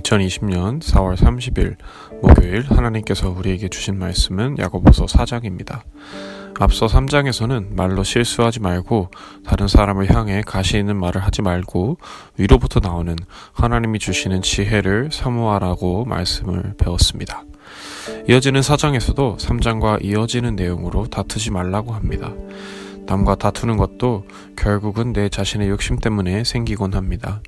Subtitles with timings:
[0.00, 1.76] 2020년 4월 30일
[2.22, 5.82] 목요일 하나님께서 우리에게 주신 말씀은 야고보서 4장입니다.
[6.58, 9.10] 앞서 3장에서는 말로 실수하지 말고
[9.44, 11.98] 다른 사람을 향해 가시 있는 말을 하지 말고
[12.36, 13.16] 위로부터 나오는
[13.52, 17.44] 하나님이 주시는 지혜를 사모하라고 말씀을 배웠습니다.
[18.28, 22.32] 이어지는 4장에서도 3장과 이어지는 내용으로 다투지 말라고 합니다.
[23.10, 27.42] 남과 다투는 것도 결국은 내 자신의 욕심 때문에 생기곤 합니다.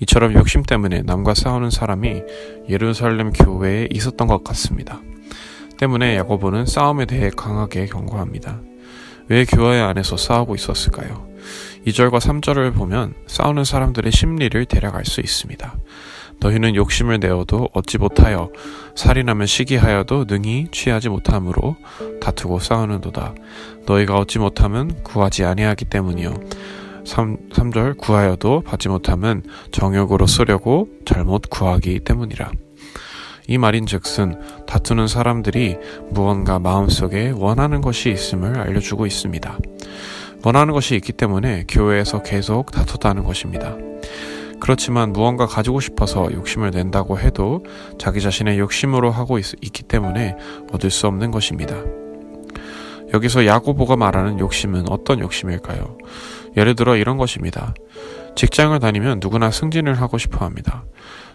[0.00, 2.22] 이처럼 욕심 때문에 남과 싸우는 사람이
[2.68, 5.00] 예루살렘 교회에 있었던 것 같습니다.
[5.78, 8.60] 때문에 야고보는 싸움에 대해 강하게 경고합니다.
[9.28, 11.26] 왜 교회 안에서 싸우고 있었을까요?
[11.86, 15.74] 2절과 3절을 보면 싸우는 사람들의 심리를 알수 있습니다.
[16.40, 18.50] 너희는 욕심을 내어도 얻지 못하여
[18.94, 21.76] 살인하면 시기하여도 능히 취하지 못함으로
[22.20, 23.34] 다투고 싸우는도다.
[23.86, 26.34] 너희가 얻지 못하면 구하지 아니하기 때문이요.
[27.04, 32.50] 3, 3절 구하여도 받지 못하면 정욕으로 쓰려고 잘못 구하기 때문이라.
[33.46, 35.78] 이 말인 즉슨 다투는 사람들이
[36.10, 39.58] 무언가 마음속에 원하는 것이 있음을 알려주고 있습니다.
[40.44, 43.74] 원하는 것이 있기 때문에 교회에서 계속 다투다는 것입니다.
[44.60, 47.64] 그렇지만 무언가 가지고 싶어서 욕심을 낸다고 해도
[47.98, 50.36] 자기 자신의 욕심으로 하고 있, 기 때문에
[50.72, 51.76] 얻을 수 없는 것입니다.
[53.14, 55.98] 여기서 야고보가 말하는 욕심은 어떤 욕심일까요?
[56.56, 57.74] 예를 들어 이런 것입니다.
[58.34, 60.84] 직장을 다니면 누구나 승진을 하고 싶어 합니다.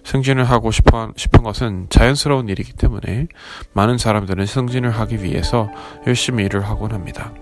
[0.03, 3.27] 승진을 하고 싶어, 싶은 것은 자연스러운 일이기 때문에
[3.73, 5.69] 많은 사람들은 승진을 하기 위해서
[6.05, 7.33] 열심히 일을 하곤 합니다.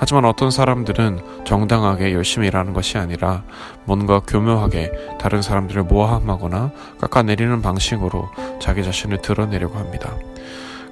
[0.00, 3.44] 하지만 어떤 사람들은 정당하게 열심히 일하는 것이 아니라
[3.84, 10.16] 뭔가 교묘하게 다른 사람들을 모함하거나 깎아내리는 방식으로 자기 자신을 드러내려고 합니다.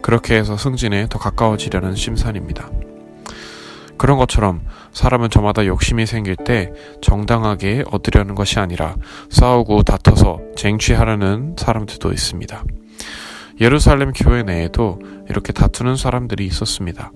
[0.03, 2.69] 그렇게 해서 승진에 더 가까워지려는 심산입니다.
[3.97, 4.61] 그런 것처럼
[4.92, 8.95] 사람은 저마다 욕심이 생길 때 정당하게 얻으려는 것이 아니라
[9.31, 12.62] 싸우고 다퉈서 쟁취하려는 사람들도 있습니다.
[13.62, 14.98] 예루살렘 교회 내에도
[15.31, 17.11] 이렇게 다투는 사람들이 있었습니다.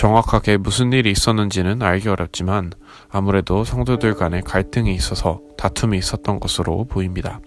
[0.00, 2.72] 정확하게 무슨 일이 있었는지는 알기 어렵지만
[3.10, 7.38] 아무래도 성도들 간에 갈등이 있어서 다툼이 있었던 것으로 보입니다.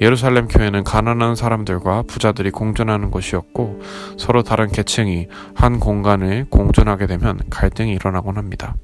[0.00, 3.80] 예루살렘 교회는 가난한 사람들과 부자들이 공존하는 곳이었고
[4.16, 5.26] 서로 다른 계층이
[5.56, 8.76] 한 공간을 공존하게 되면 갈등이 일어나곤 합니다.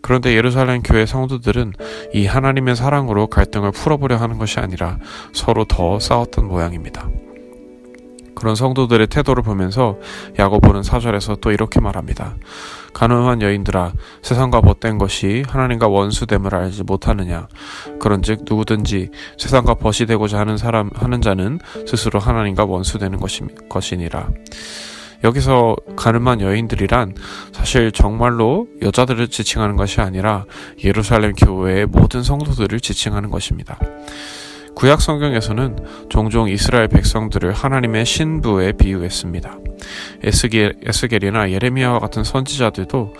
[0.00, 1.74] 그런데 예루살렘 교회 성도들은
[2.14, 4.96] 이 하나님의 사랑으로 갈등을 풀어보려 하는 것이 아니라
[5.34, 7.10] 서로 더 싸웠던 모양입니다.
[8.34, 9.98] 그런 성도들의 태도를 보면서
[10.38, 12.36] 야고보는 사절에서 또 이렇게 말합니다.
[12.94, 17.48] 가늠한 여인들아 세상과 벗된 것이 하나님과 원수됨을 알지 못하느냐
[18.00, 24.28] 그런즉 누구든지 세상과 벗이 되고자 하는 사람 하는 자는 스스로 하나님과 원수되는 것이, 것이니라
[25.24, 27.14] 여기서 가늠한 여인들이란
[27.52, 30.44] 사실 정말로 여자들을 지칭하는 것이 아니라
[30.84, 33.78] 예루살렘 교회의 모든 성도들을 지칭하는 것입니다.
[34.74, 39.58] 구약 성경에서는 종종 이스라엘 백성들을 하나님의 신부에 비유했습니다.
[40.22, 43.14] 에스겔, 에스겔이나 예레미야와 같은 선지자들도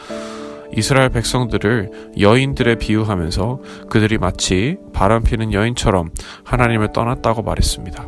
[0.77, 6.11] 이스라엘 백성들을 여인들에 비유하면서 그들이 마치 바람 피는 여인처럼
[6.45, 8.05] 하나님을 떠났다고 말했습니다.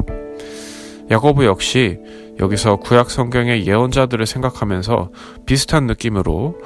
[1.11, 1.99] 야고보 역시
[2.41, 5.11] 여기서 구약 성경의 예언자들을 생각하면서
[5.47, 6.59] 비슷한 느낌으로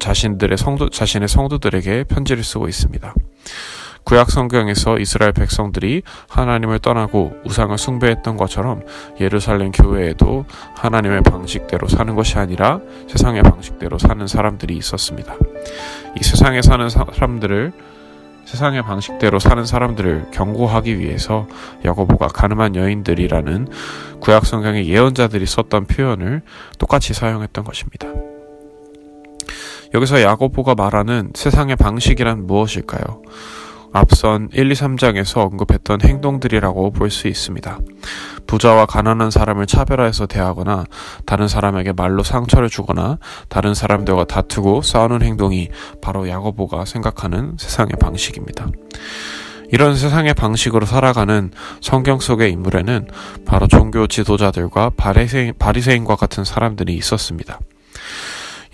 [0.00, 3.14] 자신들의 성도 자신의 성도들에게 편지를 쓰고 있습니다.
[4.04, 8.82] 구약 성경에서 이스라엘 백성들이 하나님을 떠나고 우상을 숭배했던 것처럼
[9.20, 10.44] 예루살렘 교회에도
[10.76, 15.34] 하나님의 방식대로 사는 것이 아니라 세상의 방식대로 사는 사람들이 있었습니다.
[16.20, 17.72] 이 세상에 사는 사람들을
[18.44, 21.46] 세상의 방식대로 사는 사람들을 경고하기 위해서
[21.84, 23.68] 야고보가 가늠한 여인들이라는
[24.20, 26.42] 구약 성경의 예언자들이 썼던 표현을
[26.78, 28.08] 똑같이 사용했던 것입니다.
[29.94, 33.22] 여기서 야고보가 말하는 세상의 방식이란 무엇일까요?
[33.92, 37.78] 앞선 1, 2, 3장에서 언급했던 행동들이라고 볼 수 있습니다.
[38.46, 40.84] 부자와 가난한 사람을 차별화해서 대하거나
[41.26, 45.68] 다른 사람에게 말로 상처를 주거나 다른 사람들과 다투고 싸우는 행동이
[46.00, 48.68] 바로 야고보가 생각하는 세상의 방식입니다.
[49.70, 51.50] 이런 세상의 방식으로 살아가는
[51.80, 53.08] 성경 속의 인물에는
[53.46, 57.58] 바로 종교 지도자들과 바리새인, 바리새인과 같은 사람들이 있었습니다.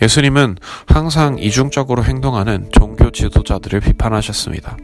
[0.01, 0.57] 예수님은
[0.87, 4.77] 항상 이중적으로 행동하는 종교 지도자들을 비판하셨습니다.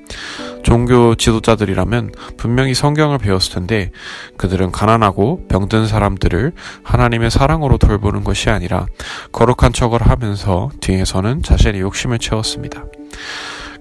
[0.62, 3.90] 종교 지도자들이라면 분명히 성경을 배웠을 텐데
[4.36, 6.52] 그들은 가난하고 병든 사람들을
[6.82, 8.86] 하나님의 사랑으로 돌보는 것이 아니라
[9.32, 12.84] 거룩한 척을 하면서 뒤에서는 자신의 욕심을 채웠습니다.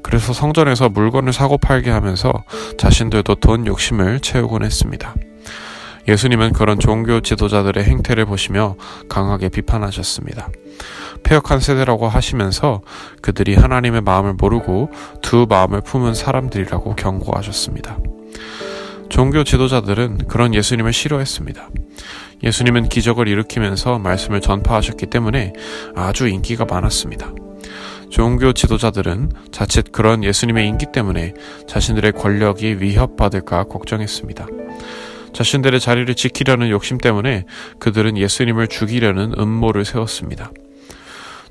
[0.04, 2.44] 그래서 성전에서 물건을 사고 팔게 하면서
[2.78, 5.16] 자신들도 돈 욕심을 채우곤 했습니다.
[6.08, 8.76] 예수님은 그런 종교 지도자들의 행태를 보시며
[9.08, 10.50] 강하게 비판하셨습니다.
[11.24, 12.82] 폐역한 세대라고 하시면서
[13.22, 14.92] 그들이 하나님의 마음을 모르고
[15.22, 17.98] 두 마음을 품은 사람들이라고 경고하셨습니다.
[19.10, 21.70] 종교 지도자들은 그런 예수님을 싫어했습니다.
[22.44, 25.54] 예수님은 기적을 일으키면서 말씀을 전파하셨기 때문에
[25.96, 27.32] 아주 인기가 많았습니다.
[28.10, 31.34] 종교 지도자들은 자칫 그런 예수님의 인기 때문에
[31.68, 34.46] 자신들의 권력이 위협받을까 걱정했습니다.
[35.34, 37.46] 자신들의 자리를 지키려는 욕심 때문에
[37.80, 40.52] 그들은 예수님을 죽이려는 음모를 세웠습니다.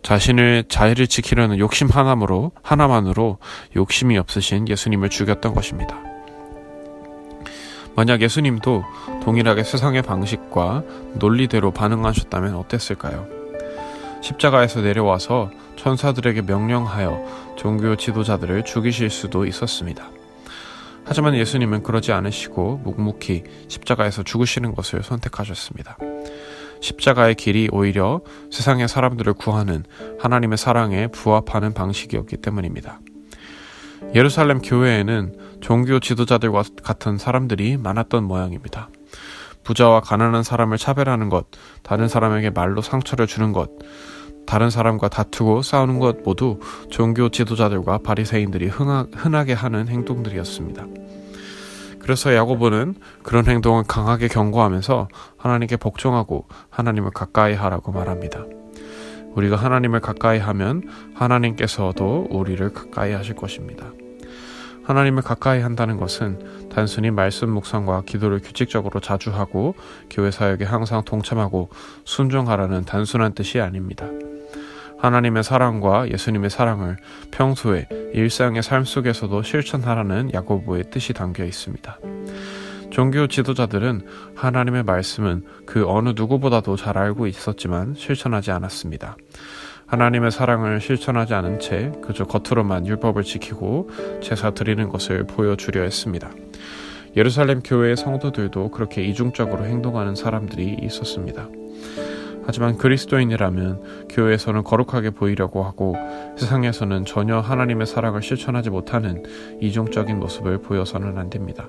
[0.03, 3.39] 자신의 자리를 지키려는 욕심 하나로 하나만으로
[3.77, 5.99] 욕심이 없으신 예수님을 죽였던 것입니다.
[7.95, 8.85] 만약 예수님도
[9.23, 10.83] 동일하게 세상의 방식과
[11.15, 13.27] 논리대로 반응하셨다면 어땠을까요?
[14.23, 20.09] 십자가에서 내려와서 천사들에게 명령하여 종교 지도자들을 죽이실 수도 있었습니다.
[21.05, 25.99] 하지만 예수님은 그러지 않으시고 묵묵히 십자가에서 죽으시는 것을 선택하셨습니다.
[26.83, 28.21] 십자가의 길이 오히려
[28.51, 29.85] 세상의 사람들을 구하는
[30.21, 33.01] 하나님의 사랑에 부합하는 방식이었기 때문입니다.
[34.15, 38.91] 예루살렘 교회에는 종교 지도자들과 같은 사람들이 많았던 모양입니다.
[39.65, 41.47] 부자와 가난한 사람을 차별하는 것,
[41.85, 43.71] 다른 사람에게 말로 상처를 주는 것,
[44.45, 46.59] 다른 사람과 다투고 싸우는 것 모두
[46.91, 50.85] 종교 지도자들과 바리새인들이 흔하게 하는 행동들이었습니다.
[52.03, 55.09] 그래서 야고보는 그런 행동을 강하게 경고하면서
[55.39, 58.45] 하나님께 복종하고 하나님을 가까이 하라고 말합니다.
[59.35, 60.83] 우리가 하나님을 가까이 하면
[61.15, 63.87] 하나님께서도 우리를 가까이 하실 것입니다.
[64.85, 69.75] 하나님을 가까이 한다는 것은 단순히 말씀 묵상과 기도를 규칙적으로 자주 하고
[70.11, 71.69] 교회 사역에 항상 동참하고
[72.05, 74.07] 순종하라는 단순한 뜻이 아닙니다.
[75.03, 76.97] 하나님의 사랑과 예수님의 사랑을
[77.33, 81.99] 평소에 일상의 삶 속에서도 실천하라는 야고보의 뜻이 담겨 있습니다.
[82.91, 84.07] 종교 지도자들은
[84.37, 89.17] 하나님의 말씀은 그 어느 누구보다도 잘 알고 있었지만 실천하지 않았습니다.
[89.87, 93.91] 하나님의 사랑을 실천하지 않은 채 그저 겉으로만 율법을 지키고
[94.23, 96.31] 제사 드리는 것을 보여주려 했습니다.
[97.17, 101.49] 예루살렘 교회의 성도들도 그렇게 이중적으로 행동하는 사람들이 있었습니다.
[102.45, 105.97] 하지만 그리스도인이라면 교회에서는 거룩하게 보이려고 하고
[106.37, 109.23] 세상에서는 전혀 하나님의 사랑을 실천하지 못하는
[109.61, 111.69] 이중적인 모습을 보여서는 안 됩니다.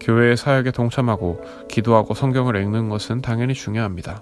[0.00, 4.20] 교회의 사역에 동참하고 기도하고 성경을 읽는 것은 당연히 중요합니다.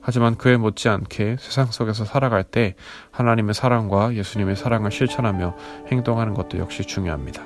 [0.00, 2.74] 하지만 그에 못지않게 세상 속에서 살아갈 때
[3.12, 5.56] 하나님의 사랑과 예수님의 사랑을 실천하며
[5.92, 7.42] 행동하는 것도 역시 중요합니다.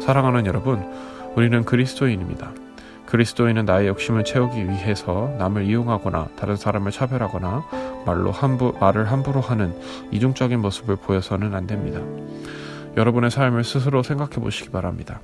[0.00, 0.84] 사랑하는 여러분,
[1.36, 2.67] 우리는 그리스도인입니다.
[3.08, 9.74] 그리스도인은 나의 욕심을 채우기 위해서 남을 이용하거나 다른 사람을 차별하거나 말로 함부, 말을 함부로 하는
[10.10, 12.02] 이중적인 모습을 보여서는 안 됩니다.
[12.98, 15.22] 여러분의 삶을 스스로 생각해 보시기 바랍니다.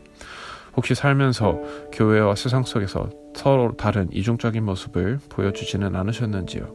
[0.75, 1.61] 혹시 살면서
[1.93, 6.75] 교회와 세상 속에서 서로 다른 이중적인 모습을 보여주지는 않으셨는지요?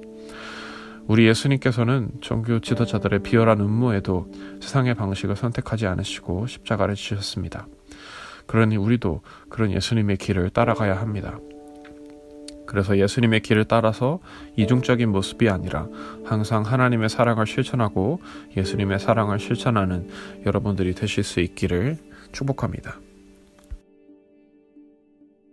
[1.07, 7.65] 우리 예수님께서는 종교 지도자들의 비열한 음모에도 세상의 방식을 선택하지 않으시고 십자가를 지셨습니다.
[8.49, 11.37] 그러니 우리도 그런 예수님의 길을 따라가야 합니다.
[12.65, 14.19] 그래서 예수님의 길을 따라서
[14.55, 15.87] 이중적인 모습이 아니라
[16.25, 18.19] 항상 하나님의 사랑을 실천하고
[18.57, 20.09] 예수님의 사랑을 실천하는
[20.47, 21.97] 여러분들이 되실 수 있기를
[22.31, 22.97] 축복합니다.